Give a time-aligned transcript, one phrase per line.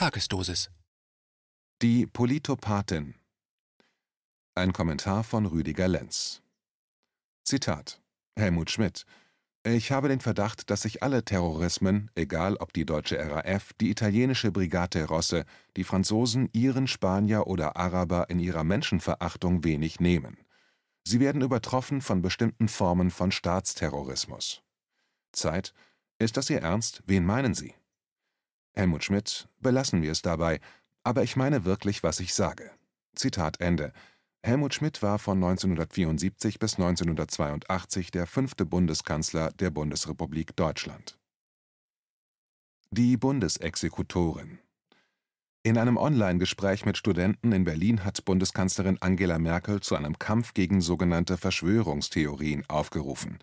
[0.00, 0.70] Tagesdosis.
[1.82, 3.16] Die Politopathin.
[4.54, 6.40] Ein Kommentar von Rüdiger Lenz.
[7.44, 8.00] Zitat:
[8.34, 9.04] Helmut Schmidt.
[9.62, 14.50] Ich habe den Verdacht, dass sich alle Terrorismen, egal ob die deutsche RAF, die italienische
[14.50, 15.44] Brigate Rosse,
[15.76, 20.38] die Franzosen, Iren, Spanier oder Araber in ihrer Menschenverachtung wenig nehmen.
[21.04, 24.62] Sie werden übertroffen von bestimmten Formen von Staatsterrorismus.
[25.32, 25.74] Zeit:
[26.18, 27.02] Ist das Ihr Ernst?
[27.04, 27.74] Wen meinen Sie?
[28.72, 30.60] Helmut Schmidt: Belassen wir es dabei,
[31.02, 32.70] aber ich meine wirklich, was ich sage.
[33.14, 33.92] Zitat Ende.
[34.42, 41.18] Helmut Schmidt war von 1974 bis 1982 der fünfte Bundeskanzler der Bundesrepublik Deutschland.
[42.90, 44.58] Die Bundesexekutorin
[45.62, 50.80] In einem Online-Gespräch mit Studenten in Berlin hat Bundeskanzlerin Angela Merkel zu einem Kampf gegen
[50.80, 53.38] sogenannte Verschwörungstheorien aufgerufen.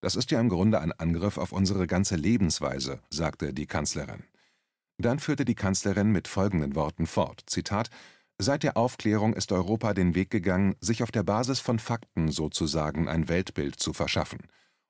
[0.00, 4.24] Das ist ja im Grunde ein Angriff auf unsere ganze Lebensweise, sagte die Kanzlerin.
[4.98, 7.88] Dann führte die Kanzlerin mit folgenden Worten fort: Zitat:
[8.36, 13.08] Seit der Aufklärung ist Europa den Weg gegangen, sich auf der Basis von Fakten sozusagen
[13.08, 14.40] ein Weltbild zu verschaffen.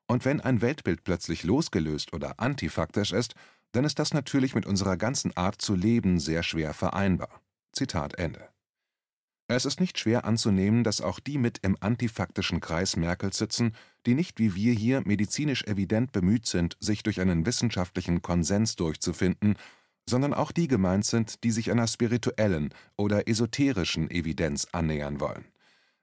[0.07, 3.35] Und wenn ein Weltbild plötzlich losgelöst oder antifaktisch ist,
[3.71, 7.41] dann ist das natürlich mit unserer ganzen Art zu leben sehr schwer vereinbar.
[7.71, 8.49] Zitat Ende.
[9.47, 13.73] Es ist nicht schwer anzunehmen, dass auch die mit im antifaktischen Kreis Merkel sitzen,
[14.05, 19.55] die nicht wie wir hier medizinisch evident bemüht sind, sich durch einen wissenschaftlichen Konsens durchzufinden
[20.09, 25.45] sondern auch die gemeint sind, die sich einer spirituellen oder esoterischen Evidenz annähern wollen.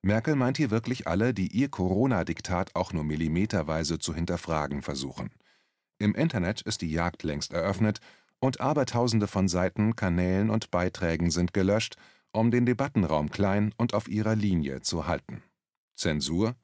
[0.03, 5.31] Merkel meint hier wirklich alle, die ihr Corona-Diktat auch nur millimeterweise zu hinterfragen versuchen.
[5.99, 8.01] Im Internet ist die Jagd längst eröffnet
[8.39, 11.97] und Abertausende von Seiten, Kanälen und Beiträgen sind gelöscht,
[12.33, 15.43] um den Debattenraum klein und auf ihrer Linie zu halten.
[15.97, 16.55] Zensur?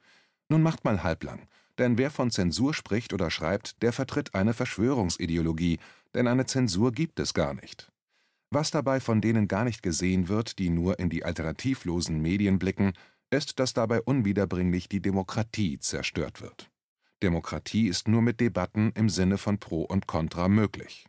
[0.48, 1.48] Nun macht mal halblang,
[1.78, 5.78] denn wer von Zensur spricht oder schreibt, der vertritt eine Verschwörungsideologie
[6.14, 7.90] denn eine Zensur gibt es gar nicht.
[8.50, 12.92] Was dabei von denen gar nicht gesehen wird, die nur in die alternativlosen Medien blicken,
[13.30, 16.70] ist, dass dabei unwiederbringlich die Demokratie zerstört wird.
[17.22, 21.06] Demokratie ist nur mit Debatten im Sinne von Pro und Contra möglich.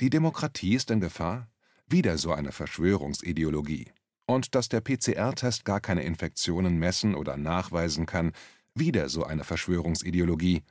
[0.00, 1.48] Die Demokratie ist in Gefahr?
[1.86, 3.92] Wieder so eine Verschwörungsideologie.
[4.26, 8.32] Und dass der PCR-Test gar keine Infektionen messen oder nachweisen kann,
[8.74, 10.62] wieder so eine Verschwörungsideologie.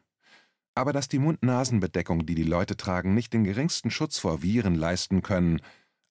[0.73, 5.21] Aber dass die Mund-Nasen-Bedeckung, die die Leute tragen, nicht den geringsten Schutz vor Viren leisten
[5.21, 5.61] können,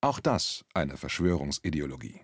[0.03, 2.21] auch das eine Verschwörungsideologie.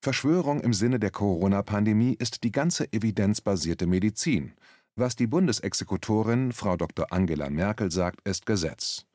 [0.00, 4.54] Verschwörung im Sinne der Corona-Pandemie ist die ganze evidenzbasierte Medizin.
[4.96, 7.12] Was die Bundesexekutorin Frau Dr.
[7.12, 9.06] Angela Merkel sagt, ist Gesetz.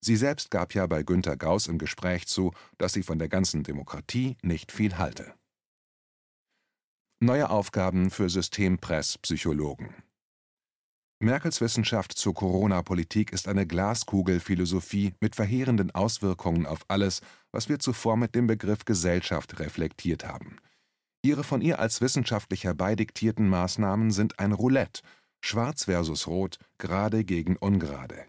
[0.00, 3.64] Sie selbst gab ja bei Günter Gauss im Gespräch zu, dass sie von der ganzen
[3.64, 5.34] Demokratie nicht viel halte.
[7.18, 9.94] Neue Aufgaben für Systempress-Psychologen
[11.18, 17.22] Merkels Wissenschaft zur Corona-Politik ist eine Glaskugelphilosophie mit verheerenden Auswirkungen auf alles,
[17.52, 20.58] was wir zuvor mit dem Begriff Gesellschaft reflektiert haben.
[21.22, 25.00] Ihre von ihr als wissenschaftlich herbeidiktierten Maßnahmen sind ein Roulette,
[25.40, 28.26] schwarz versus rot, gerade gegen ungerade.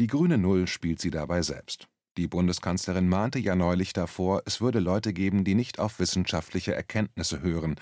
[0.00, 1.86] Die grüne Null spielt sie dabei selbst.
[2.16, 7.42] Die Bundeskanzlerin mahnte ja neulich davor, es würde Leute geben, die nicht auf wissenschaftliche Erkenntnisse
[7.42, 7.76] hören,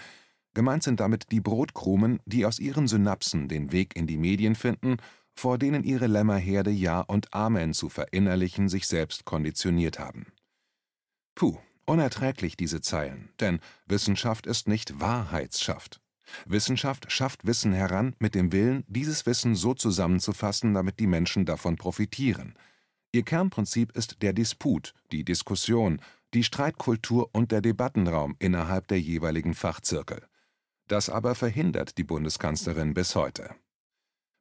[0.54, 4.98] Gemeint sind damit die Brotkrumen, die aus ihren Synapsen den Weg in die Medien finden,
[5.34, 10.26] vor denen ihre Lämmerherde Ja und Amen zu verinnerlichen sich selbst konditioniert haben.
[11.34, 16.00] Puh, unerträglich diese Zeilen, denn Wissenschaft ist nicht Wahrheitsschaft.
[16.46, 21.76] Wissenschaft schafft Wissen heran mit dem Willen, dieses Wissen so zusammenzufassen, damit die Menschen davon
[21.76, 22.54] profitieren.
[23.12, 26.00] Ihr Kernprinzip ist der Disput, die Diskussion,
[26.32, 30.26] die Streitkultur und der Debattenraum innerhalb der jeweiligen Fachzirkel.
[30.88, 33.54] Das aber verhindert die Bundeskanzlerin bis heute.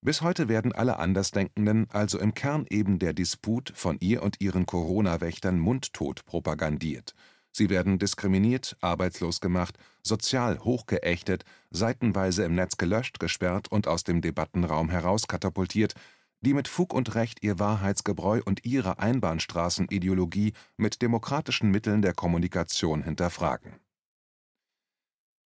[0.03, 4.65] Bis heute werden alle Andersdenkenden, also im Kern eben der Disput, von ihr und ihren
[4.65, 7.13] Corona-Wächtern mundtot propagandiert.
[7.51, 14.21] Sie werden diskriminiert, arbeitslos gemacht, sozial hochgeächtet, seitenweise im Netz gelöscht, gesperrt und aus dem
[14.21, 15.93] Debattenraum herauskatapultiert,
[16.39, 23.03] die mit Fug und Recht ihr Wahrheitsgebräu und ihre Einbahnstraßenideologie mit demokratischen Mitteln der Kommunikation
[23.03, 23.79] hinterfragen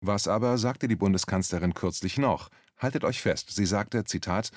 [0.08, 2.50] was aber sagte die Bundeskanzlerin kürzlich noch?
[2.78, 4.52] Haltet euch fest, sie sagte, Zitat,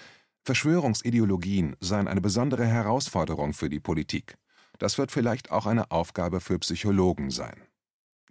[0.45, 4.39] Verschwörungsideologien seien eine besondere Herausforderung für die Politik.
[4.79, 7.63] Das wird vielleicht auch eine Aufgabe für Psychologen sein.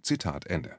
[0.02, 0.78] Zitat Ende.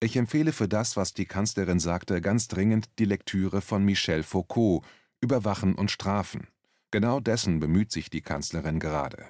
[0.00, 4.84] Ich empfehle für das, was die Kanzlerin sagte, ganz dringend die Lektüre von Michel Foucault
[5.20, 6.48] Überwachen und Strafen.
[6.90, 9.26] Genau dessen bemüht sich die Kanzlerin gerade.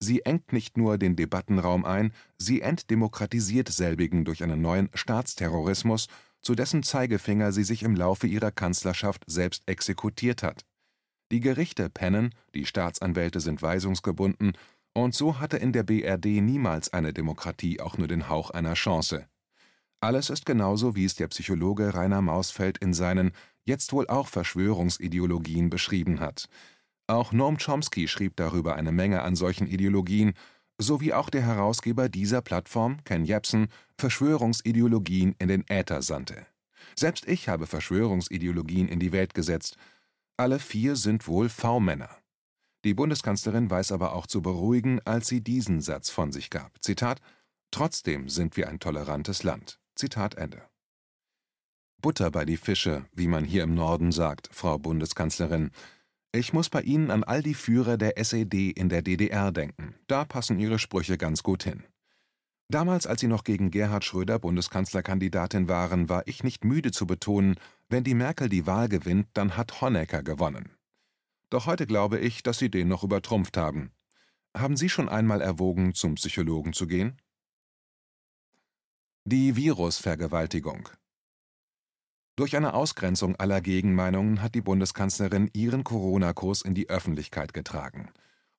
[0.00, 6.08] Sie engt nicht nur den Debattenraum ein, sie entdemokratisiert selbigen durch einen neuen Staatsterrorismus,
[6.40, 10.64] zu dessen Zeigefinger sie sich im Laufe ihrer Kanzlerschaft selbst exekutiert hat.
[11.32, 14.52] Die Gerichte pennen, die Staatsanwälte sind weisungsgebunden
[14.92, 19.26] Und so hatte in der BRD niemals eine Demokratie auch nur den Hauch einer Chance.
[20.00, 23.32] Alles ist genauso, wie es der Psychologe Rainer Mausfeld in seinen
[23.64, 26.48] jetzt wohl auch Verschwörungsideologien beschrieben hat.
[27.06, 30.32] Auch Noam Chomsky schrieb darüber eine Menge an solchen Ideologien,
[30.78, 33.68] sowie auch der Herausgeber dieser Plattform, Ken Jebsen,
[33.98, 36.46] Verschwörungsideologien in den Äther sandte.
[36.96, 39.76] Selbst ich habe Verschwörungsideologien in die Welt gesetzt.
[40.36, 42.10] Alle vier sind wohl V-Männer.
[42.84, 46.82] Die Bundeskanzlerin weiß aber auch zu beruhigen, als sie diesen Satz von sich gab.
[46.82, 47.20] Zitat:
[47.70, 49.80] Trotzdem sind wir ein tolerantes Land.
[49.94, 50.62] Zitat Ende.
[52.02, 55.70] Butter bei die Fische, wie man hier im Norden sagt, Frau Bundeskanzlerin.
[56.34, 59.94] Ich muss bei Ihnen an all die Führer der SED in der DDR denken.
[60.08, 61.84] Da passen Ihre Sprüche ganz gut hin.
[62.68, 67.54] Damals, als Sie noch gegen Gerhard Schröder Bundeskanzlerkandidatin waren, war ich nicht müde zu betonen,
[67.88, 70.70] wenn die Merkel die Wahl gewinnt, dann hat Honecker gewonnen.
[71.50, 73.92] Doch heute glaube ich, dass Sie den noch übertrumpft haben.
[74.56, 77.16] Haben Sie schon einmal erwogen, zum Psychologen zu gehen?
[79.24, 80.88] Die Virusvergewaltigung
[82.36, 88.08] Durch eine Ausgrenzung aller Gegenmeinungen hat die Bundeskanzlerin ihren Corona-Kurs in die Öffentlichkeit getragen.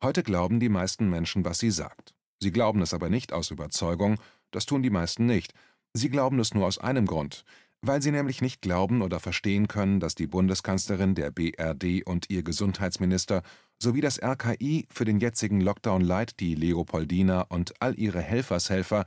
[0.01, 2.13] Heute glauben die meisten Menschen, was sie sagt.
[2.39, 4.17] Sie glauben es aber nicht aus Überzeugung,
[4.51, 5.53] das tun die meisten nicht.
[5.91, 7.43] Sie glauben es nur aus einem Grund,
[7.81, 12.43] weil sie nämlich nicht glauben oder verstehen können, dass die Bundeskanzlerin, der BRD und ihr
[12.43, 13.41] Gesundheitsminister
[13.77, 19.03] sowie das RKI für den jetzigen Lockdown Light, die Leopoldina und all ihre Helfershelfer,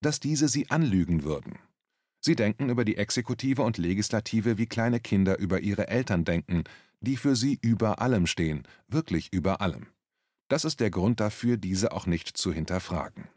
[0.00, 1.60] dass diese sie anlügen würden.
[2.20, 6.64] Sie denken über die Exekutive und Legislative wie kleine Kinder über ihre Eltern denken,
[7.00, 9.86] die für sie über allem stehen, wirklich über allem.
[10.48, 13.28] Das ist der Grund dafür, diese auch nicht zu hinterfragen.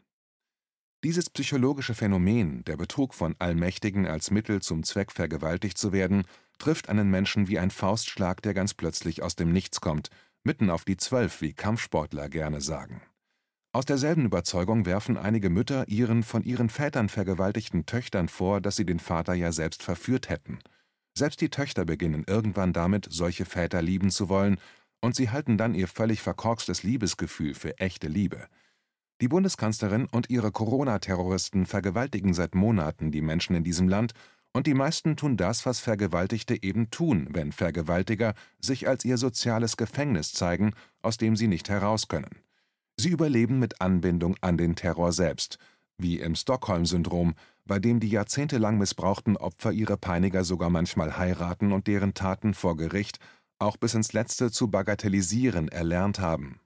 [1.04, 6.24] Dieses psychologische Phänomen, der Betrug von Allmächtigen als Mittel zum Zweck vergewaltigt zu werden,
[6.58, 10.10] trifft einen Menschen wie ein Faustschlag, der ganz plötzlich aus dem Nichts kommt,
[10.44, 13.02] mitten auf die Zwölf, wie Kampfsportler gerne sagen.
[13.74, 18.84] Aus derselben Überzeugung werfen einige Mütter ihren von ihren Vätern vergewaltigten Töchtern vor, dass sie
[18.84, 20.58] den Vater ja selbst verführt hätten.
[21.16, 24.58] Selbst die Töchter beginnen irgendwann damit, solche Väter lieben zu wollen
[25.00, 28.46] und sie halten dann ihr völlig verkorkstes Liebesgefühl für echte Liebe.
[29.22, 34.12] Die Bundeskanzlerin und ihre Corona-Terroristen vergewaltigen seit Monaten die Menschen in diesem Land,
[34.54, 39.78] und die meisten tun das, was Vergewaltigte eben tun, wenn Vergewaltiger sich als ihr soziales
[39.78, 42.42] Gefängnis zeigen, aus dem sie nicht heraus können.
[43.02, 45.58] Sie überleben mit Anbindung an den Terror selbst,
[45.98, 47.34] wie im Stockholm-Syndrom,
[47.64, 52.76] bei dem die jahrzehntelang missbrauchten Opfer ihre Peiniger sogar manchmal heiraten und deren Taten vor
[52.76, 53.18] Gericht
[53.58, 56.60] auch bis ins Letzte zu bagatellisieren erlernt haben.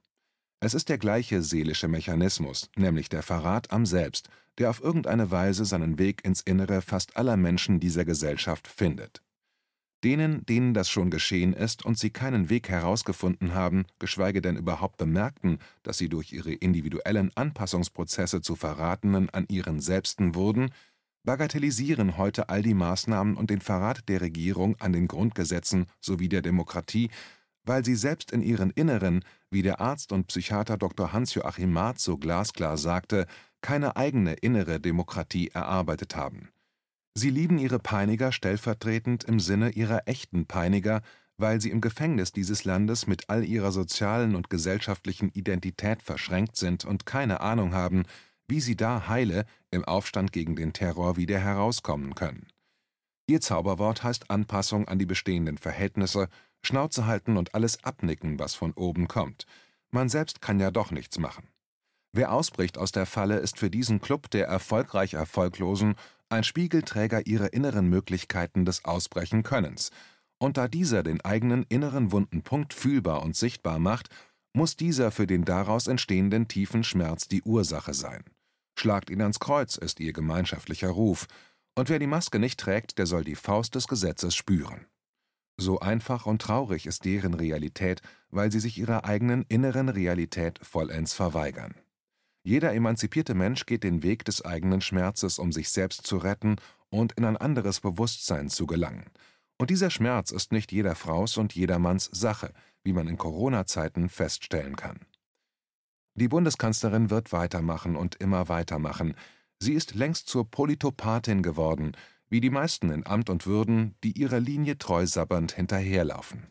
[0.60, 4.28] Es ist der gleiche seelische Mechanismus, nämlich der Verrat am Selbst,
[4.58, 9.22] der auf irgendeine Weise seinen Weg ins Innere fast aller Menschen dieser Gesellschaft findet.
[10.04, 14.98] Denen, denen das schon geschehen ist und sie keinen Weg herausgefunden haben, geschweige denn überhaupt
[14.98, 20.70] bemerkten, dass sie durch ihre individuellen Anpassungsprozesse zu Verratenen an ihren Selbsten wurden,
[21.24, 26.40] bagatellisieren heute all die Maßnahmen und den Verrat der Regierung an den Grundgesetzen sowie der
[26.42, 27.10] Demokratie,
[27.64, 31.12] weil sie selbst in ihren Inneren, wie der Arzt und Psychiater Dr.
[31.12, 33.26] Hans-Joachim Marz so glasklar sagte,
[33.60, 36.50] keine eigene innere Demokratie erarbeitet haben.
[37.18, 41.00] Sie lieben ihre Peiniger stellvertretend im Sinne ihrer echten Peiniger,
[41.38, 46.84] weil sie im Gefängnis dieses Landes mit all ihrer sozialen und gesellschaftlichen Identität verschränkt sind
[46.84, 48.02] und keine Ahnung haben,
[48.48, 52.48] wie sie da heile im Aufstand gegen den Terror wieder herauskommen können.
[53.26, 56.28] Ihr Zauberwort heißt Anpassung an die bestehenden Verhältnisse,
[56.60, 59.46] Schnauze halten und alles abnicken, was von oben kommt.
[59.90, 61.48] Man selbst kann ja doch nichts machen.
[62.12, 65.96] Wer ausbricht aus der Falle, ist für diesen Club der erfolgreich Erfolglosen
[66.28, 69.90] ein Spiegelträger ihrer inneren Möglichkeiten des Ausbrechenkönnens.
[70.38, 74.08] Und da dieser den eigenen inneren wunden Punkt fühlbar und sichtbar macht,
[74.52, 78.24] muss dieser für den daraus entstehenden tiefen Schmerz die Ursache sein.
[78.78, 81.26] Schlagt ihn ans Kreuz, ist ihr gemeinschaftlicher Ruf,
[81.78, 84.86] und wer die Maske nicht trägt, der soll die Faust des Gesetzes spüren.
[85.58, 91.14] So einfach und traurig ist deren Realität, weil sie sich ihrer eigenen inneren Realität vollends
[91.14, 91.74] verweigern.
[92.46, 96.54] Jeder emanzipierte Mensch geht den Weg des eigenen Schmerzes, um sich selbst zu retten
[96.90, 99.10] und in ein anderes Bewusstsein zu gelangen.
[99.58, 102.52] Und dieser Schmerz ist nicht jeder Fraus und jedermanns Sache,
[102.84, 105.00] wie man in Corona-Zeiten feststellen kann.
[106.14, 109.16] Die Bundeskanzlerin wird weitermachen und immer weitermachen.
[109.58, 111.96] Sie ist längst zur Politopathin geworden,
[112.28, 116.46] wie die meisten in Amt und Würden, die ihrer Linie treu sabbernd hinterherlaufen.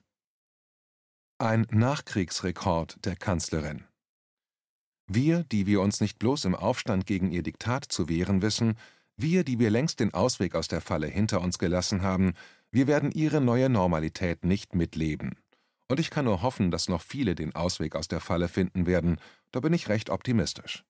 [1.38, 3.86] Ein Nachkriegsrekord der Kanzlerin.
[5.08, 8.76] Wir, die wir uns nicht bloß im Aufstand gegen ihr Diktat zu wehren wissen,
[9.18, 12.34] wir, die wir längst den Ausweg aus der Falle hinter uns gelassen haben,
[12.72, 15.36] wir werden ihre neue Normalität nicht mitleben.
[15.88, 19.18] Und ich kann nur hoffen, dass noch viele den Ausweg aus der Falle finden werden,
[19.52, 20.84] da bin ich recht optimistisch.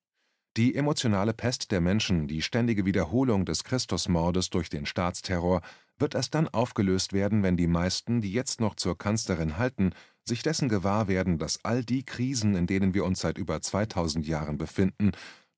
[0.58, 5.62] Die emotionale Pest der Menschen, die ständige Wiederholung des Christusmordes durch den Staatsterror,
[6.00, 9.92] wird erst dann aufgelöst werden, wenn die meisten, die jetzt noch zur Kanzlerin halten,
[10.28, 14.28] sich dessen gewahr werden, dass all die Krisen, in denen wir uns seit über 2000
[14.28, 15.12] Jahren befinden,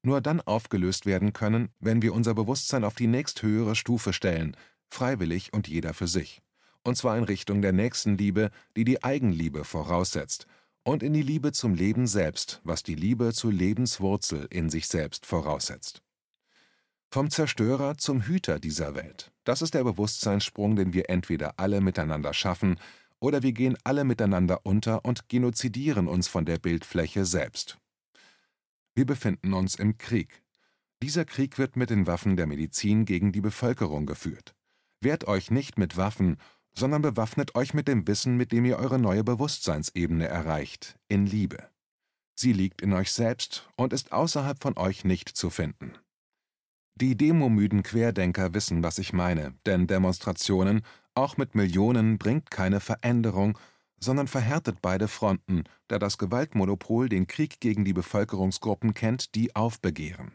[0.03, 4.55] nur dann aufgelöst werden können, wenn wir unser Bewusstsein auf die nächsthöhere Stufe stellen,
[4.89, 6.41] freiwillig und jeder für sich.
[6.83, 10.47] Und zwar in Richtung der Nächstenliebe, die die Eigenliebe voraussetzt
[10.83, 15.25] und in die Liebe zum Leben selbst, was die Liebe zur Lebenswurzel in sich selbst
[15.25, 16.01] voraussetzt.
[17.09, 22.33] Vom Zerstörer zum Hüter dieser Welt, das ist der Bewusstseinssprung, den wir entweder alle miteinander
[22.33, 22.79] schaffen,
[23.19, 27.77] oder wir gehen alle miteinander unter und genozidieren uns von der Bildfläche selbst.
[28.95, 30.43] Wir befinden uns im Krieg.
[31.01, 34.55] Dieser Krieg wird mit den Waffen der Medizin gegen die Bevölkerung geführt.
[35.01, 36.37] Wehrt euch nicht mit Waffen
[36.77, 41.69] sondern bewaffnet euch mit dem Wissen, mit dem ihr eure neue Bewusstseinsebene erreicht, in Liebe.
[42.35, 45.93] Sie liegt in euch selbst und ist außerhalb von euch nicht zu finden.
[46.93, 50.83] Die demomüden Querdenker wissen, was ich meine, denn Demonstrationen,
[51.17, 53.57] auch mit Millionen, bringt keine Veränderung,
[53.99, 60.33] sondern verhärtet beide Fronten, da das Gewaltmonopol den Krieg gegen die Bevölkerungsgruppen kennt, die aufbegehren.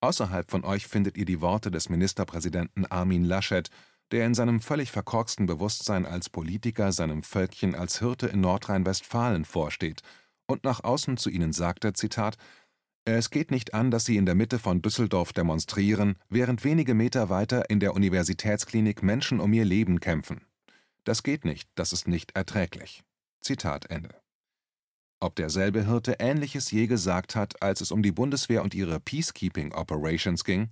[0.00, 3.70] Außerhalb von euch findet ihr die Worte des Ministerpräsidenten Armin Laschet,
[4.12, 10.02] der in seinem völlig verkorksten Bewusstsein als Politiker seinem Völkchen als Hirte in Nordrhein-Westfalen vorsteht
[10.46, 12.36] und nach außen zu ihnen sagte: Zitat,
[13.04, 17.28] Es geht nicht an, dass Sie in der Mitte von Düsseldorf demonstrieren, während wenige Meter
[17.28, 20.46] weiter in der Universitätsklinik Menschen um ihr Leben kämpfen.
[21.04, 23.02] Das geht nicht, das ist nicht erträglich.
[23.40, 24.14] Zitat Ende.
[25.18, 29.72] Ob derselbe Hirte Ähnliches je gesagt hat, als es um die Bundeswehr und ihre Peacekeeping
[29.72, 30.70] Operations ging?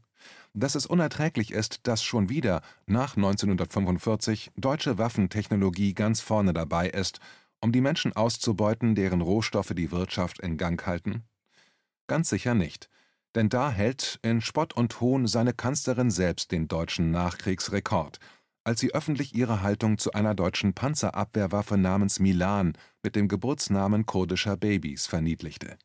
[0.55, 7.21] dass es unerträglich ist, dass schon wieder nach 1945 deutsche Waffentechnologie ganz vorne dabei ist,
[7.61, 11.25] um die Menschen auszubeuten, deren Rohstoffe die Wirtschaft in Gang halten?
[12.11, 12.91] Ganz sicher nicht,
[13.37, 18.19] denn da hält in Spott und Hohn seine Kanzlerin selbst den deutschen Nachkriegsrekord,
[18.65, 24.57] als sie öffentlich ihre Haltung zu einer deutschen Panzerabwehrwaffe namens Milan mit dem Geburtsnamen kurdischer
[24.57, 25.79] Babys verniedlichte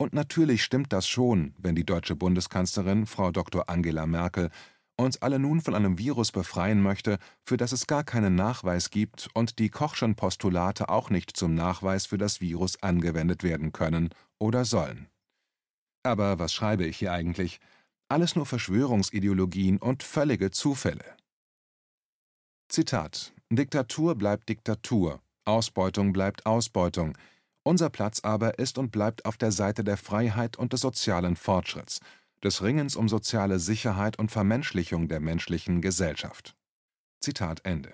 [0.00, 3.68] und natürlich stimmt das schon, wenn die deutsche Bundeskanzlerin, Frau Dr.
[3.68, 4.48] Angela Merkel,
[4.96, 9.28] uns alle nun von einem Virus befreien möchte, für das es gar keinen Nachweis gibt
[9.34, 14.64] und die Kochschen Postulate auch nicht zum Nachweis für das Virus angewendet werden können oder
[14.64, 15.09] sollen.
[16.02, 17.60] Aber was schreibe ich hier eigentlich?
[18.08, 21.16] Alles nur Verschwörungsideologien und völlige Zufälle.
[22.68, 27.18] Zitat Diktatur bleibt Diktatur, Ausbeutung bleibt Ausbeutung,
[27.62, 32.00] unser Platz aber ist und bleibt auf der Seite der Freiheit und des sozialen Fortschritts,
[32.42, 36.56] des Ringens um soziale Sicherheit und Vermenschlichung der menschlichen Gesellschaft.
[37.20, 37.92] Zitat Ende.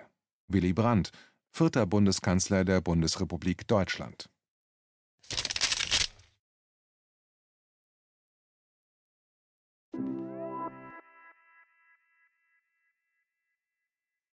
[0.49, 1.11] Willy Brandt,
[1.51, 4.31] vierter Bundeskanzler der Bundesrepublik Deutschland